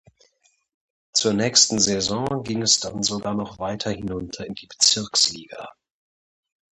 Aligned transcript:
Zur 1.13 1.33
nächsten 1.33 1.77
Saison 1.77 2.41
ging 2.41 2.63
es 2.63 2.79
dann 2.79 3.03
sogar 3.03 3.35
noch 3.35 3.59
weiter 3.59 3.91
hinunter 3.91 4.47
in 4.47 4.55
die 4.55 4.65
Bezirksliga. 4.65 5.69